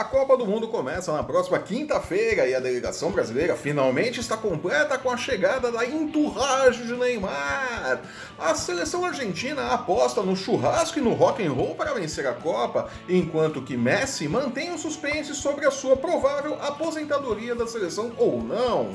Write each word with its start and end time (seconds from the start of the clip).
A 0.00 0.04
Copa 0.04 0.34
do 0.34 0.46
Mundo 0.46 0.66
começa 0.66 1.12
na 1.12 1.22
próxima 1.22 1.58
quinta-feira 1.58 2.46
e 2.46 2.54
a 2.54 2.58
delegação 2.58 3.10
brasileira 3.10 3.54
finalmente 3.54 4.18
está 4.18 4.34
completa 4.34 4.96
com 4.96 5.10
a 5.10 5.16
chegada 5.18 5.70
da 5.70 5.84
enturragem 5.84 6.86
de 6.86 6.94
Neymar. 6.94 8.00
A 8.38 8.54
seleção 8.54 9.04
argentina 9.04 9.74
aposta 9.74 10.22
no 10.22 10.34
churrasco 10.34 10.98
e 10.98 11.02
no 11.02 11.12
rock 11.12 11.46
and 11.46 11.52
roll 11.52 11.74
para 11.74 11.92
vencer 11.92 12.26
a 12.26 12.32
Copa, 12.32 12.88
enquanto 13.06 13.60
que 13.60 13.76
Messi 13.76 14.26
mantém 14.26 14.72
o 14.72 14.78
suspense 14.78 15.34
sobre 15.34 15.66
a 15.66 15.70
sua 15.70 15.98
provável 15.98 16.56
aposentadoria 16.62 17.54
da 17.54 17.66
seleção 17.66 18.10
ou 18.16 18.42
não. 18.42 18.92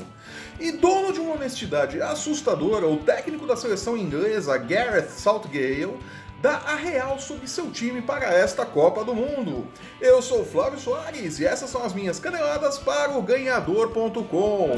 E 0.58 0.72
dono 0.72 1.12
de 1.12 1.20
uma 1.20 1.34
honestidade 1.34 2.02
assustadora, 2.02 2.88
o 2.88 2.96
técnico 2.96 3.46
da 3.46 3.54
seleção 3.54 3.96
inglesa 3.96 4.58
Gareth 4.58 5.10
Southgate 5.10 5.94
dá 6.40 6.56
a 6.66 6.74
real 6.76 7.18
sobre 7.18 7.48
seu 7.48 7.70
time 7.70 8.02
para 8.02 8.26
esta 8.26 8.64
Copa 8.64 9.04
do 9.04 9.14
Mundo. 9.14 9.66
Eu 10.00 10.20
sou 10.22 10.44
Flávio 10.44 10.78
Soares 10.78 11.38
e 11.40 11.46
essas 11.46 11.70
são 11.70 11.84
as 11.84 11.92
minhas 11.92 12.18
caneladas 12.18 12.78
para 12.78 13.16
o 13.16 13.22
ganhador.com. 13.22 14.70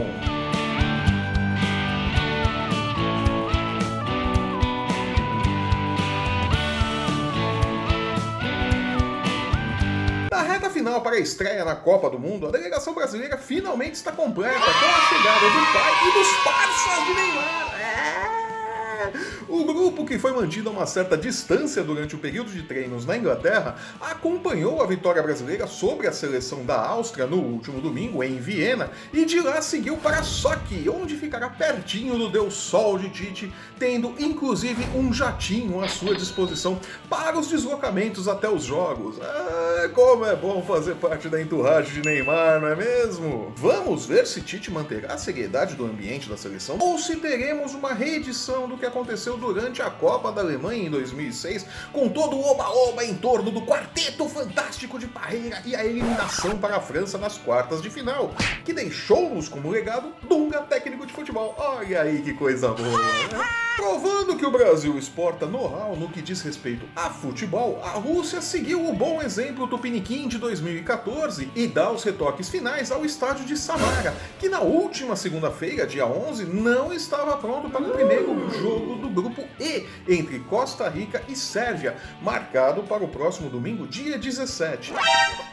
Final 10.79 11.01
para 11.01 11.17
a 11.17 11.19
estreia 11.19 11.65
na 11.65 11.75
Copa 11.75 12.09
do 12.09 12.20
Mundo, 12.20 12.47
a 12.47 12.51
delegação 12.53 12.95
brasileira 12.95 13.37
finalmente 13.37 13.95
está 13.95 14.12
completa 14.12 14.61
com 14.61 14.69
a 14.69 15.01
chegada 15.09 15.51
do 15.51 15.73
pai 15.73 15.93
e 16.06 16.12
dos 16.12 16.29
parceiros 16.45 17.05
de 17.05 17.15
Neymar. 17.15 17.81
É. 17.81 18.38
O 19.48 19.65
grupo, 19.65 20.05
que 20.05 20.19
foi 20.19 20.33
mantido 20.33 20.69
a 20.69 20.73
uma 20.73 20.87
certa 20.87 21.16
distância 21.16 21.83
durante 21.83 22.15
o 22.15 22.19
período 22.19 22.51
de 22.51 22.62
treinos 22.62 23.06
na 23.06 23.16
Inglaterra, 23.16 23.77
acompanhou 24.01 24.83
a 24.83 24.87
vitória 24.87 25.23
brasileira 25.23 25.66
sobre 25.66 26.06
a 26.06 26.12
seleção 26.12 26.65
da 26.65 26.79
Áustria 26.80 27.27
no 27.27 27.37
último 27.37 27.80
domingo 27.80 28.23
em 28.23 28.39
Viena 28.39 28.91
e 29.12 29.25
de 29.25 29.41
lá 29.41 29.61
seguiu 29.62 29.97
para 29.97 30.23
Sochi, 30.23 30.89
onde 30.89 31.17
ficará 31.17 31.48
pertinho 31.48 32.19
do 32.19 32.28
Deus 32.28 32.55
Sol 32.55 32.98
de 32.98 33.08
Tite, 33.11 33.53
tendo 33.78 34.14
inclusive 34.19 34.84
um 34.95 35.12
jatinho 35.12 35.83
à 35.83 35.89
sua 35.89 36.14
disposição 36.14 36.78
para 37.08 37.39
os 37.39 37.48
deslocamentos 37.48 38.28
até 38.28 38.48
os 38.48 38.64
jogos. 38.64 39.19
Ah, 39.20 39.89
como 39.95 40.25
é 40.25 40.36
bom 40.36 40.62
fazer 40.62 40.97
parte 40.97 41.28
da 41.28 41.41
enturragem 41.41 42.01
de 42.01 42.08
Neymar, 42.08 42.61
não 42.61 42.69
é 42.69 42.77
mesmo? 42.77 43.53
Vamos 43.56 44.06
ver 44.06 44.27
se 44.27 44.42
Tite 44.42 44.70
manterá 44.70 45.14
a 45.14 45.19
seriedade 45.19 45.75
do 45.75 45.84
ambiente 45.84 46.28
da 46.28 46.36
seleção 46.36 46.78
ou 46.80 46.98
se 46.98 47.17
teremos 47.17 47.75
uma 47.75 47.92
reedição 47.92 48.69
do 48.69 48.77
que 48.77 48.88
aconteceu 48.89 49.36
durante 49.36 49.81
a 49.81 49.91
Copa 49.91 50.33
da 50.33 50.41
Alemanha 50.41 50.86
em 50.86 50.91
2006, 50.91 51.67
com 51.92 52.08
todo 52.08 52.36
o 52.36 52.44
oba-oba 52.44 53.05
em 53.05 53.14
torno 53.14 53.50
do 53.50 53.62
quarteto 53.62 54.28
fantástico 54.28 54.98
de 54.98 55.06
Parreira 55.06 55.62
e 55.64 55.77
a 55.77 55.84
eliminação 55.84 56.58
para 56.58 56.77
a 56.77 56.80
França 56.80 57.17
nas 57.19 57.39
quartas 57.39 57.80
de 57.80 57.91
final, 57.91 58.34
que 58.64 58.72
deixou-nos 58.72 59.48
como 59.48 59.70
legado 59.70 60.12
Dunga, 60.28 60.62
técnico 60.62 61.06
de 61.06 61.12
futebol. 61.12 61.55
Olha 61.56 62.03
aí 62.03 62.22
que 62.22 62.34
coisa 62.34 62.69
boa, 62.69 62.98
né? 62.98 63.67
Provando 63.79 64.37
que 64.37 64.45
o 64.45 64.51
Brasil 64.51 64.98
exporta 64.98 65.47
know-how 65.47 65.95
no 65.95 66.09
que 66.09 66.21
diz 66.21 66.43
respeito 66.43 66.84
a 66.97 67.11
futebol, 67.11 67.81
a 67.85 67.91
Rússia 67.91 68.43
seguiu 68.43 68.85
o 68.85 68.93
bom 68.93 69.23
exemplo 69.23 69.69
do 69.69 69.79
Piniquim 69.79 70.27
de 70.27 70.37
2014 70.37 71.48
e 71.55 71.69
dá 71.69 71.89
os 71.93 72.03
retoques 72.03 72.48
finais 72.48 72.91
ao 72.91 73.05
estádio 73.05 73.45
de 73.45 73.57
Samara, 73.57 74.17
que 74.41 74.48
na 74.48 74.62
última 74.62 75.15
segunda-feira, 75.15 75.87
dia 75.87 76.05
11, 76.05 76.47
não 76.47 76.93
estava 76.93 77.37
pronto 77.37 77.70
para 77.70 77.83
o 77.83 77.91
primeiro 77.93 78.51
jogo 78.51 78.97
do 78.97 79.09
grupo 79.09 79.45
E 79.61 79.87
entre 80.09 80.41
Costa 80.41 80.89
Rica 80.89 81.23
e 81.29 81.37
Sérvia, 81.37 81.97
marcado 82.20 82.83
para 82.83 83.05
o 83.05 83.09
próximo 83.09 83.48
domingo, 83.48 83.87
dia 83.87 84.19
17. 84.19 84.92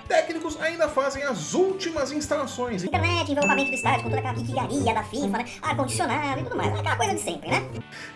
Técnicos 0.07 0.59
ainda 0.61 0.87
fazem 0.87 1.23
as 1.23 1.53
últimas 1.53 2.11
instalações. 2.11 2.83
Internet, 2.83 3.31
envolvimento 3.31 3.69
do 3.69 3.75
estádio 3.75 4.03
com 4.03 4.09
toda 4.09 4.19
aquela 4.19 4.93
da 4.93 5.03
FIFA, 5.03 5.37
né? 5.37 5.45
Ar-condicionado 5.61 6.41
e 6.41 6.43
tudo 6.43 6.57
mais. 6.57 6.79
Aquela 6.79 6.95
coisa 6.95 7.15
de 7.15 7.21
sempre, 7.21 7.49
né? 7.49 7.67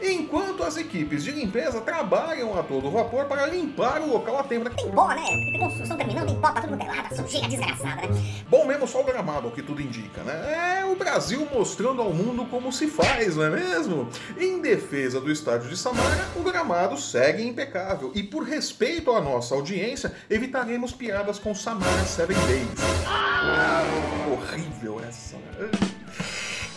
Enquanto 0.02 0.64
as 0.64 0.78
equipes 0.78 1.24
de 1.24 1.32
limpeza 1.32 1.82
trabalham 1.82 2.58
a 2.58 2.64
todo 2.64 2.90
vapor 2.90 3.26
para 3.26 3.46
limpar 3.46 4.02
o 4.02 4.10
local 4.10 4.40
a 4.40 4.44
tempo. 4.44 4.70
Tem 4.70 4.92
pó, 4.92 5.08
né? 5.10 5.24
Tem 5.26 5.60
construção 5.60 5.98
terminando, 5.98 6.28
tem 6.28 6.40
pó 6.40 6.52
pra 6.52 6.62
tudo 6.62 6.78
quanto 6.78 6.84
é 6.84 6.96
lado, 6.96 7.16
sujeira 7.16 7.48
desgraçada, 7.48 8.08
né? 8.08 8.22
Bom 8.50 8.66
mesmo 8.66 8.88
só 8.88 9.02
o 9.02 9.04
gramado, 9.04 9.48
o 9.48 9.52
que 9.52 9.62
tudo 9.62 9.82
indica, 9.82 10.24
né? 10.24 10.80
É 10.80 10.86
o 10.86 10.96
Brasil 10.96 11.48
mostrando 11.54 12.02
ao 12.02 12.14
mundo 12.14 12.46
como 12.46 12.72
se 12.72 12.88
faz, 12.88 13.36
não 13.36 13.44
é 13.46 13.50
mesmo? 13.50 14.10
Em 14.38 14.62
defesa 14.62 15.20
do 15.20 15.32
estádio 15.32 15.70
de 15.70 15.78
Samara, 15.78 16.28
o 16.36 16.42
gramado 16.42 16.98
segue 16.98 17.44
impecável. 17.46 18.12
E 18.16 18.24
por 18.24 18.44
respeito 18.44 19.12
à 19.12 19.22
nossa 19.22 19.54
audiência, 19.56 20.14
evitaremos 20.30 20.92
piadas 20.92 21.38
com 21.40 21.54
Samara 21.54 22.04
Seven 22.06 22.38
Days. 22.48 22.68
Ah, 23.06 23.84
horrível 24.32 25.02
essa. 25.08 25.36
né? 25.38 25.70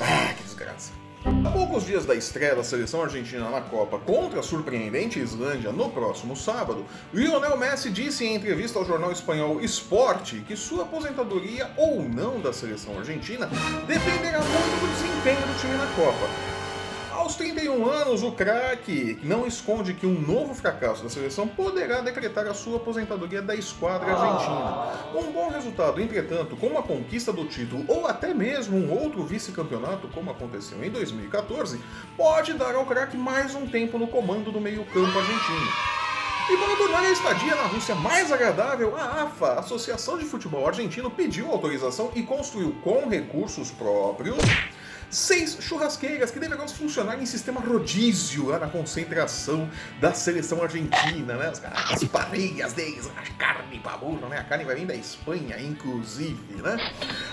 Ah, 0.01 0.35
que 0.37 0.43
desgraça. 0.43 0.93
A 1.45 1.51
poucos 1.51 1.85
dias 1.85 2.07
da 2.07 2.15
estreia 2.15 2.55
da 2.55 2.63
seleção 2.63 3.03
argentina 3.03 3.51
na 3.51 3.61
Copa 3.61 3.99
contra 3.99 4.39
a 4.39 4.43
surpreendente 4.45 5.19
Islândia 5.19 5.73
no 5.73 5.91
próximo 5.91 6.37
sábado, 6.37 6.87
Lionel 7.13 7.57
Messi 7.57 7.91
disse 7.91 8.25
em 8.25 8.37
entrevista 8.37 8.79
ao 8.79 8.85
jornal 8.85 9.11
espanhol 9.11 9.61
Sport 9.63 10.35
que 10.47 10.55
sua 10.55 10.85
aposentadoria 10.85 11.69
ou 11.77 12.01
não 12.09 12.41
da 12.41 12.53
seleção 12.53 12.97
argentina 12.97 13.47
dependerá 13.89 14.39
muito 14.39 14.81
do 14.81 14.93
desempenho 14.93 15.41
do 15.41 15.61
time 15.61 15.75
na 15.75 15.87
Copa. 15.97 16.62
Aos 17.33 17.39
31 17.39 17.87
anos, 17.87 18.23
o 18.23 18.31
craque 18.31 19.19
não 19.23 19.47
esconde 19.47 19.95
que 19.95 20.05
um 20.05 20.21
novo 20.21 20.53
fracasso 20.53 21.03
da 21.03 21.09
seleção 21.09 21.49
poderá 21.49 22.03
decretar 22.03 22.47
a 22.47 22.53
sua 22.53 22.77
aposentadoria 22.77 23.41
da 23.41 23.55
esquadra 23.55 24.13
argentina. 24.13 25.09
Um 25.15 25.33
bom 25.33 25.49
resultado, 25.49 25.99
entretanto, 26.03 26.55
com 26.57 26.67
uma 26.67 26.83
conquista 26.83 27.33
do 27.33 27.47
título 27.47 27.87
ou 27.89 28.07
até 28.07 28.35
mesmo 28.35 28.77
um 28.77 28.93
outro 28.93 29.25
vice-campeonato, 29.25 30.09
como 30.09 30.31
aconteceu 30.31 30.85
em 30.85 30.91
2014, 30.91 31.81
pode 32.19 32.53
dar 32.53 32.75
ao 32.75 32.85
craque 32.85 33.17
mais 33.17 33.55
um 33.55 33.67
tempo 33.67 33.97
no 33.97 34.09
comando 34.09 34.53
do 34.53 34.61
meio-campo 34.61 35.19
argentino. 35.19 35.73
E 36.51 36.57
para 36.59 36.77
tornar 36.77 37.01
a 37.01 37.11
estadia 37.13 37.55
na 37.55 37.63
Rússia 37.63 37.95
mais 37.95 38.31
agradável, 38.31 38.95
a 38.95 39.23
AFA, 39.23 39.53
a 39.53 39.61
Associação 39.61 40.19
de 40.19 40.27
Futebol 40.27 40.69
Argentino, 40.69 41.11
pediu 41.11 41.51
autorização 41.51 42.13
e 42.15 42.25
construiu 42.25 42.77
com 42.83 43.09
recursos 43.09 43.71
próprios 43.71 44.37
seis 45.11 45.57
churrasqueiras 45.61 46.31
que 46.31 46.39
deverão 46.39 46.67
funcionar 46.69 47.21
em 47.21 47.27
sistema 47.27 47.61
rodízio 47.61 48.47
lá 48.49 48.59
na 48.59 48.69
concentração 48.69 49.69
da 50.01 50.13
seleção 50.15 50.63
argentina, 50.63 51.35
né? 51.35 51.49
As, 51.49 51.63
as 51.93 52.05
parrilhas 52.05 52.73
deles, 52.73 53.11
a 53.17 53.33
carne 53.37 53.79
pra 53.81 53.97
burro, 53.97 54.29
né? 54.29 54.39
A 54.39 54.45
carne 54.45 54.65
vai 54.65 54.77
vir 54.77 54.87
da 54.87 54.95
Espanha, 54.95 55.61
inclusive, 55.61 56.63
né? 56.63 56.77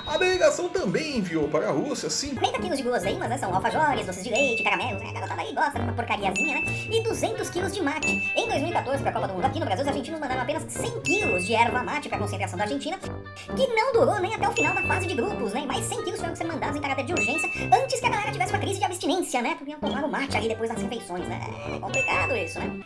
A 0.06 0.18
delegação 0.18 0.70
também 0.70 1.18
enviou 1.18 1.48
para 1.48 1.70
a 1.70 1.72
Rússia 1.72 2.10
50 2.10 2.40
50 2.40 2.60
quilos 2.60 2.78
de 2.78 2.84
guloseimas, 2.84 3.30
né? 3.30 3.38
São 3.38 3.54
alfajores, 3.54 4.06
doces 4.06 4.24
de 4.24 4.30
leite, 4.30 4.64
caramelos, 4.64 5.02
né? 5.02 5.10
A 5.10 5.14
garotada 5.14 5.42
aí 5.42 5.54
gosta 5.54 5.74
de 5.74 5.82
uma 5.82 5.94
porcariazinha, 5.94 6.62
né? 6.62 6.64
E 6.90 7.04
200 7.04 7.50
quilos 7.50 7.74
de 7.74 7.82
mate. 7.82 8.08
Em 8.36 8.48
2014, 8.48 9.02
para 9.02 9.10
a 9.10 9.14
Copa 9.14 9.28
do 9.28 9.34
Mundo 9.34 9.46
aqui 9.46 9.60
no 9.60 9.66
Brasil, 9.66 9.84
os 9.84 9.88
argentinos 9.88 10.20
mandaram 10.20 10.42
apenas 10.42 10.64
100 10.72 11.02
quilos 11.02 11.46
de 11.46 11.54
erva 11.54 11.84
mate 11.84 12.08
para 12.08 12.18
a 12.18 12.22
concentração 12.22 12.58
da 12.58 12.64
Argentina, 12.64 12.98
que 12.98 13.68
não 13.68 13.94
durou 13.94 14.20
nem 14.20 14.34
até 14.34 14.48
o 14.48 14.52
final 14.52 14.74
da 14.74 14.82
fase 14.84 15.08
de 15.08 15.16
grupos, 15.16 15.54
né? 15.54 15.66
Mais 15.66 15.86
100 15.86 16.04
quilos 16.04 16.20
foram 16.20 16.32
que 16.34 16.38
ser 16.38 16.46
mandados 16.46 16.78
em 16.78 16.82
caráter 16.82 17.06
de 17.06 17.14
urgência 17.14 17.49
antes 17.72 18.00
que 18.00 18.06
a 18.06 18.10
galera 18.10 18.32
tivesse 18.32 18.54
uma 18.54 18.60
crise 18.60 18.80
de 18.80 18.86
abstinência, 18.86 19.42
né? 19.42 19.56
Porque 19.56 19.72
iam 19.72 19.80
tomar 19.80 20.04
o 20.04 20.12
mate 20.12 20.38
aí 20.38 20.48
depois 20.48 20.70
das 20.70 20.82
refeições, 20.82 21.28
né? 21.28 21.40
É 21.76 21.80
complicado 21.80 22.36
isso, 22.36 22.60
né? 22.60 22.84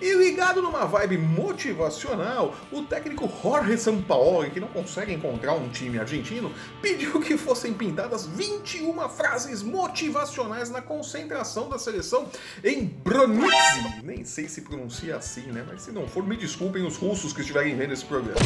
E 0.00 0.12
ligado 0.12 0.60
numa 0.60 0.84
vibe 0.84 1.18
motivacional, 1.18 2.54
o 2.70 2.82
técnico 2.82 3.30
Jorge 3.42 3.78
Sampaoli, 3.78 4.50
que 4.50 4.60
não 4.60 4.68
consegue 4.68 5.12
encontrar 5.12 5.54
um 5.54 5.68
time 5.68 5.98
argentino, 5.98 6.52
pediu 6.82 7.20
que 7.20 7.38
fossem 7.38 7.72
pintadas 7.72 8.26
21 8.26 9.08
frases 9.08 9.62
motivacionais 9.62 10.68
na 10.68 10.82
concentração 10.82 11.68
da 11.68 11.78
seleção 11.78 12.28
em 12.62 12.84
Bronici. 12.84 14.02
Nem 14.02 14.24
sei 14.24 14.48
se 14.48 14.62
pronuncia 14.62 15.16
assim, 15.16 15.46
né? 15.46 15.64
Mas 15.66 15.82
se 15.82 15.92
não 15.92 16.06
for, 16.06 16.26
me 16.26 16.36
desculpem 16.36 16.84
os 16.84 16.96
russos 16.96 17.32
que 17.32 17.40
estiverem 17.40 17.76
vendo 17.76 17.92
esse 17.92 18.04
programa. 18.04 18.40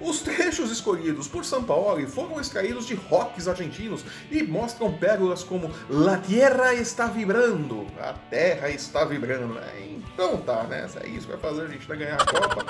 Os 0.00 0.20
trechos 0.20 0.70
escolhidos 0.70 1.26
por 1.26 1.44
Sampaoli 1.44 2.06
foram 2.06 2.40
extraídos 2.40 2.86
de 2.86 2.94
rocks 2.94 3.48
argentinos 3.48 4.04
e 4.30 4.42
mostram 4.42 4.92
pérolas 4.94 5.42
como 5.42 5.70
La 5.88 6.18
Tierra 6.18 6.74
está 6.74 7.06
vibrando, 7.06 7.86
a 8.00 8.12
terra 8.12 8.68
está 8.70 9.04
vibrando. 9.04 9.54
né? 9.54 9.90
Então 10.14 10.36
tá, 10.38 10.64
né? 10.64 10.88
É 11.02 11.08
isso 11.08 11.26
que 11.26 11.36
vai 11.36 11.40
fazer 11.40 11.62
a 11.62 11.68
gente 11.68 11.86
ganhar 11.86 12.20
a 12.20 12.24
Copa. 12.24 12.64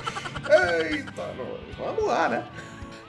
Eita, 0.91 1.35
nós. 1.37 1.77
vamos 1.79 2.05
lá, 2.05 2.29
né? 2.29 2.47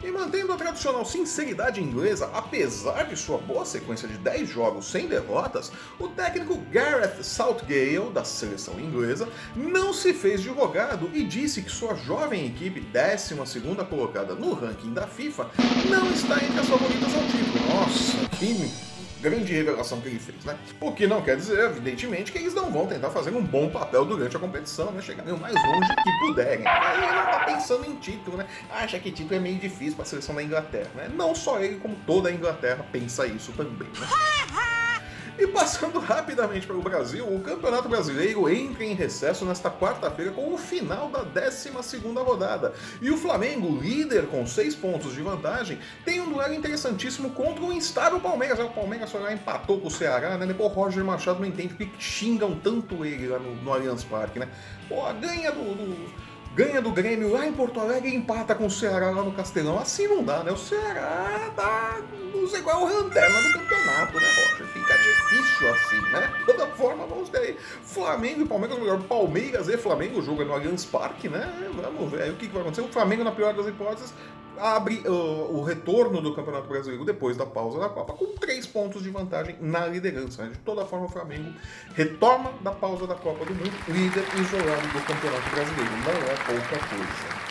E 0.03 0.11
mantendo 0.11 0.53
a 0.53 0.55
tradicional 0.55 1.03
sinceridade 1.03 1.81
inglesa, 1.81 2.29
apesar 2.31 3.05
de 3.05 3.15
sua 3.15 3.39
boa 3.39 3.65
sequência 3.65 4.07
de 4.07 4.17
10 4.17 4.49
jogos 4.49 4.85
sem 4.85 5.07
derrotas, 5.07 5.71
o 5.97 6.07
técnico 6.09 6.57
Gareth 6.69 7.23
Southgate, 7.23 8.11
da 8.13 8.23
seleção 8.23 8.79
inglesa, 8.79 9.27
não 9.55 9.93
se 9.93 10.13
fez 10.13 10.41
de 10.43 10.49
rogado 10.49 11.09
e 11.11 11.23
disse 11.23 11.61
que 11.63 11.71
sua 11.71 11.95
jovem 11.95 12.45
equipe, 12.45 12.85
12ª 12.93 13.83
colocada 13.87 14.35
no 14.35 14.53
ranking 14.53 14.93
da 14.93 15.07
FIFA, 15.07 15.49
não 15.89 16.11
está 16.11 16.35
entre 16.35 16.59
as 16.59 16.67
favoritas 16.67 17.13
ao 17.15 17.21
título. 17.23 17.67
Nossa, 17.73 18.29
que 18.37 18.94
grande 19.29 19.51
revelação 19.51 19.99
que 19.99 20.07
ele 20.07 20.19
fez, 20.19 20.45
né? 20.45 20.55
O 20.79 20.91
que 20.91 21.07
não 21.07 21.21
quer 21.21 21.35
dizer, 21.35 21.59
evidentemente, 21.59 22.31
que 22.31 22.37
eles 22.37 22.53
não 22.53 22.71
vão 22.71 22.85
tentar 22.85 23.09
fazer 23.09 23.31
um 23.31 23.41
bom 23.41 23.69
papel 23.69 24.05
durante 24.05 24.37
a 24.37 24.39
competição, 24.39 24.91
né? 24.91 25.01
Chegarem 25.01 25.33
o 25.33 25.37
mais 25.37 25.55
longe 25.55 25.95
que 26.03 26.27
puderem. 26.27 26.67
Aí 26.67 27.03
ele 27.03 27.11
não 27.11 27.25
tá 27.25 27.39
pensando 27.39 27.85
em 27.89 27.95
título, 27.95 28.37
né? 28.37 28.45
Acha 28.69 28.99
que 28.99 29.11
título 29.11 29.35
é 29.35 29.39
meio 29.39 29.57
difícil 29.57 29.95
para 29.95 30.03
a 30.03 30.05
seleção 30.05 30.35
da 30.35 30.43
Inglaterra, 30.43 30.91
né? 30.93 31.09
Não 31.11 31.33
só 31.33 31.59
ele, 31.59 31.77
como 31.77 31.95
toda 32.05 32.29
a 32.29 32.31
Inglaterra 32.31 32.85
pensa 32.91 33.25
isso 33.25 33.51
também, 33.53 33.87
né? 33.87 34.64
E 35.37 35.45
passando 35.47 35.99
rapidamente 35.99 36.65
para 36.65 36.77
o 36.77 36.81
Brasil, 36.81 37.25
o 37.27 37.41
Campeonato 37.41 37.89
Brasileiro 37.89 38.49
entra 38.49 38.85
em 38.85 38.93
recesso 38.93 39.43
nesta 39.43 39.69
quarta-feira 39.69 40.31
com 40.31 40.53
o 40.53 40.57
final 40.57 41.09
da 41.09 41.23
12 41.23 41.71
rodada. 42.23 42.73
E 43.01 43.11
o 43.11 43.17
Flamengo, 43.17 43.77
líder 43.81 44.27
com 44.27 44.47
6 44.47 44.75
pontos 44.75 45.13
de 45.13 45.21
vantagem, 45.21 45.77
tem 46.05 46.21
um 46.21 46.31
duelo 46.31 46.53
interessantíssimo 46.53 47.31
contra 47.31 47.63
o 47.63 47.73
instável 47.73 48.19
Palmeiras. 48.19 48.59
O 48.59 48.69
Palmeiras 48.69 49.09
só 49.09 49.29
empatou 49.29 49.79
com 49.79 49.87
o 49.87 49.91
Ceará, 49.91 50.37
né? 50.37 50.45
Depois 50.45 50.71
o 50.71 50.73
Roger 50.73 51.03
Machado 51.03 51.39
não 51.39 51.47
entende 51.47 51.73
porque 51.73 51.91
xingam 51.99 52.57
tanto 52.63 53.03
ele 53.03 53.27
lá 53.27 53.37
no, 53.37 53.55
no 53.55 53.73
Allianz 53.73 54.05
Parque, 54.05 54.39
né? 54.39 54.47
Pô, 54.87 55.01
ganha 55.19 55.51
do, 55.51 55.75
do 55.75 56.25
ganha 56.55 56.81
do 56.81 56.89
Grêmio 56.89 57.33
lá 57.33 57.45
em 57.45 57.51
Porto 57.51 57.81
Alegre 57.81 58.09
e 58.09 58.15
empata 58.15 58.55
com 58.55 58.67
o 58.67 58.71
Ceará 58.71 59.09
lá 59.11 59.21
no 59.21 59.33
Castelão. 59.33 59.77
Assim 59.77 60.07
não 60.07 60.23
dá, 60.23 60.41
né? 60.43 60.51
O 60.51 60.57
Ceará 60.57 61.51
tá 61.53 61.99
usa 62.33 62.57
igual 62.57 62.83
o 62.83 62.85
lanterna 62.85 63.41
do 63.41 63.53
campeonato, 63.53 64.14
assim, 65.69 66.01
né? 66.11 66.33
De 66.39 66.45
toda 66.45 66.67
forma, 66.67 67.05
vamos 67.05 67.29
ver 67.29 67.39
aí. 67.39 67.57
Flamengo 67.83 68.41
e 68.41 68.45
Palmeiras, 68.45 68.79
melhor, 68.79 69.01
Palmeiras 69.03 69.67
e 69.67 69.77
Flamengo, 69.77 70.19
o 70.19 70.21
jogo 70.21 70.41
é 70.41 70.45
no 70.45 70.53
Allianz 70.53 70.85
Parque, 70.85 71.29
né? 71.29 71.51
Vamos 71.75 72.11
ver 72.11 72.31
o 72.31 72.35
que, 72.35 72.47
que 72.47 72.53
vai 72.53 72.61
acontecer. 72.61 72.81
O 72.81 72.91
Flamengo, 72.91 73.23
na 73.23 73.31
pior 73.31 73.53
das 73.53 73.67
hipóteses, 73.67 74.13
abre 74.57 75.03
uh, 75.05 75.57
o 75.57 75.63
retorno 75.63 76.21
do 76.21 76.33
Campeonato 76.33 76.67
Brasileiro 76.67 77.03
depois 77.05 77.35
da 77.37 77.45
pausa 77.45 77.79
da 77.79 77.89
Copa 77.89 78.13
com 78.13 78.25
três 78.37 78.65
pontos 78.65 79.03
de 79.03 79.09
vantagem 79.09 79.57
na 79.59 79.85
liderança. 79.85 80.43
Né? 80.43 80.51
De 80.51 80.59
toda 80.59 80.85
forma, 80.85 81.05
o 81.05 81.09
Flamengo 81.09 81.53
retoma 81.93 82.53
da 82.61 82.71
pausa 82.71 83.05
da 83.07 83.15
Copa 83.15 83.45
do 83.45 83.53
Mundo, 83.53 83.73
líder 83.87 84.23
isolado 84.39 84.87
do 84.87 85.05
Campeonato 85.05 85.49
Brasileiro. 85.49 85.91
Não 85.91 86.31
é 86.31 86.35
pouca 86.45 86.87
coisa. 86.87 87.45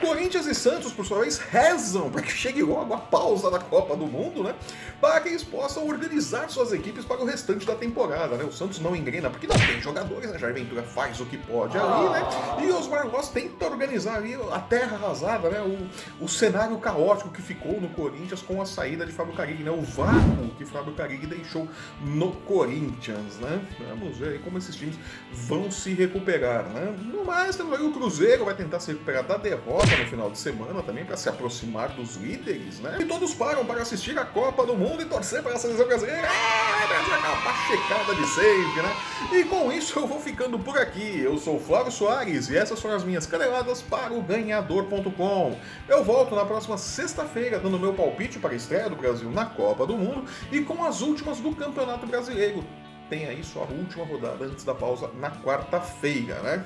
Corinthians 0.00 0.46
e 0.46 0.54
Santos, 0.54 0.92
por 0.92 1.04
sua 1.04 1.20
vez, 1.20 1.38
rezam 1.38 2.10
para 2.10 2.22
que 2.22 2.32
chegue 2.32 2.62
logo 2.62 2.94
a 2.94 2.96
pausa 2.96 3.50
da 3.50 3.58
Copa 3.58 3.94
do 3.94 4.06
Mundo, 4.06 4.42
né? 4.42 4.54
Para 5.00 5.20
que 5.20 5.28
eles 5.28 5.42
possam 5.42 5.86
organizar 5.86 6.48
suas 6.50 6.72
equipes 6.72 7.04
para 7.04 7.20
o 7.20 7.24
restante 7.24 7.66
da 7.66 7.74
temporada, 7.74 8.36
né? 8.36 8.44
O 8.44 8.52
Santos 8.52 8.80
não 8.80 8.94
engrena 8.94 9.30
porque 9.30 9.46
não 9.46 9.56
tem 9.56 9.80
jogadores, 9.80 10.30
né? 10.30 10.38
Jair 10.38 10.54
Ventura 10.54 10.82
faz 10.82 11.20
o 11.20 11.26
que 11.26 11.38
pode 11.38 11.78
ali, 11.78 12.10
né? 12.10 12.22
E 12.62 12.70
os 12.70 12.86
Marlos 12.86 13.28
tenta 13.28 13.64
organizar 13.66 14.16
ali 14.16 14.34
a 14.34 14.58
terra 14.58 14.96
arrasada, 14.96 15.48
né? 15.48 15.60
O, 15.60 16.24
o 16.24 16.28
cenário 16.28 16.76
caótico 16.78 17.30
que 17.30 17.40
ficou 17.40 17.80
no 17.80 17.88
Corinthians 17.90 18.42
com 18.42 18.60
a 18.60 18.66
saída 18.66 19.06
de 19.06 19.12
Fábio 19.12 19.34
Carilli, 19.34 19.62
né? 19.62 19.70
O 19.70 19.82
vácuo 19.82 20.50
que 20.58 20.64
Fábio 20.64 20.92
Carilli 20.94 21.26
deixou 21.26 21.68
no 22.02 22.32
Corinthians, 22.32 23.36
né? 23.40 23.60
Vamos 23.88 24.18
ver 24.18 24.34
aí 24.34 24.38
como 24.38 24.58
esses 24.58 24.76
times 24.76 24.96
vão 25.32 25.70
se 25.70 25.94
recuperar, 25.94 26.64
né? 26.64 26.94
No 27.04 27.24
mais, 27.24 27.56
temos 27.56 27.78
aí 27.78 27.86
o 27.86 27.92
Cruzeiro 27.92 28.44
vai 28.44 28.54
tentar 28.54 28.80
se 28.80 28.92
recuperar 28.92 29.24
da 29.24 29.36
derrota 29.36 29.96
no 29.96 30.06
final 30.06 30.30
de 30.30 30.38
semana 30.38 30.82
também 30.82 31.04
para 31.04 31.16
se 31.16 31.28
aproximar 31.28 31.90
dos 31.90 32.16
líderes, 32.16 32.80
né? 32.80 32.98
E 33.00 33.04
todos 33.04 33.34
param 33.34 33.64
para 33.64 33.82
assistir 33.82 34.18
a 34.18 34.24
Copa 34.24 34.66
do 34.66 34.76
Mundo 34.90 35.02
e 35.02 35.06
torcer 35.06 35.40
para 35.40 35.54
a 35.54 35.56
seleção 35.56 35.86
brasileira. 35.86 36.26
É, 36.26 36.86
Brasil 36.88 37.14
aquela 37.14 37.36
pachecada 37.42 38.12
de 38.12 38.26
sempre, 38.26 38.82
né? 38.82 38.96
E 39.30 39.44
com 39.44 39.70
isso 39.70 39.96
eu 39.96 40.06
vou 40.06 40.20
ficando 40.20 40.58
por 40.58 40.76
aqui. 40.76 41.20
Eu 41.20 41.38
sou 41.38 41.56
o 41.56 41.60
Flávio 41.60 41.92
Soares 41.92 42.50
e 42.50 42.56
essas 42.56 42.80
foram 42.80 42.96
as 42.96 43.04
minhas 43.04 43.24
caneladas 43.24 43.80
para 43.82 44.12
o 44.12 44.20
ganhador.com. 44.20 45.56
Eu 45.88 46.02
volto 46.02 46.34
na 46.34 46.44
próxima 46.44 46.76
sexta-feira 46.76 47.60
dando 47.60 47.78
meu 47.78 47.94
palpite 47.94 48.40
para 48.40 48.50
a 48.50 48.56
estreia 48.56 48.90
do 48.90 48.96
Brasil 48.96 49.30
na 49.30 49.46
Copa 49.46 49.86
do 49.86 49.96
Mundo 49.96 50.24
e 50.50 50.60
com 50.62 50.84
as 50.84 51.00
últimas 51.02 51.38
do 51.38 51.54
Campeonato 51.54 52.04
Brasileiro. 52.08 52.64
Tem 53.08 53.26
aí 53.26 53.44
sua 53.44 53.62
última 53.62 54.04
rodada 54.04 54.44
antes 54.44 54.64
da 54.64 54.74
pausa 54.74 55.08
na 55.20 55.30
quarta-feira, 55.30 56.40
né? 56.40 56.64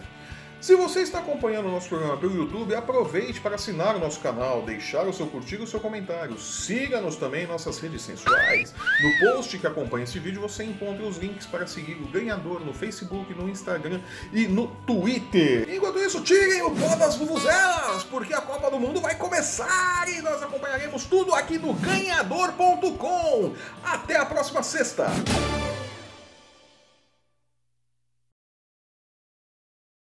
Se 0.65 0.75
você 0.75 1.01
está 1.01 1.19
acompanhando 1.19 1.69
o 1.69 1.71
nosso 1.71 1.91
programa 1.91 2.17
pelo 2.17 2.35
YouTube, 2.35 2.75
aproveite 2.75 3.39
para 3.39 3.57
assinar 3.57 3.97
o 3.97 3.99
nosso 3.99 4.19
canal, 4.21 4.63
deixar 4.63 5.07
o 5.07 5.13
seu 5.13 5.27
curtir 5.27 5.57
e 5.57 5.63
o 5.63 5.67
seu 5.67 5.79
comentário. 5.79 6.39
Siga-nos 6.39 7.17
também 7.17 7.45
em 7.45 7.47
nossas 7.47 7.79
redes 7.79 8.01
sensuais. 8.01 8.73
No 9.03 9.31
post 9.35 9.59
que 9.59 9.67
acompanha 9.67 10.05
esse 10.05 10.19
vídeo 10.19 10.41
você 10.41 10.65
encontra 10.65 11.05
os 11.05 11.19
links 11.19 11.45
para 11.45 11.67
seguir 11.67 12.01
o 12.03 12.07
ganhador 12.07 12.65
no 12.65 12.73
Facebook, 12.73 13.35
no 13.35 13.47
Instagram 13.47 14.01
e 14.33 14.49
no 14.49 14.69
Twitter. 14.87 15.69
Enquanto 15.69 15.99
isso, 15.99 16.23
tirem 16.23 16.63
o 16.63 16.71
pó 16.71 16.97
das 16.97 17.17
vuvuzelas, 17.17 18.03
porque 18.05 18.33
a 18.33 18.41
Copa 18.41 18.71
do 18.71 18.81
Mundo 18.81 19.03
vai 19.03 19.17
começar 19.17 20.09
e 20.09 20.23
nós 20.23 20.43
acompanharemos 20.43 21.05
tudo 21.05 21.35
aqui 21.35 21.59
no 21.59 21.75
ganhador.com. 21.75 23.53
Até 23.85 24.17
a 24.17 24.25
próxima 24.25 24.63
sexta! 24.63 25.09